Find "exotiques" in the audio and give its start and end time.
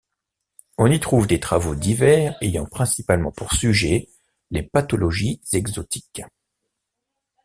5.53-6.23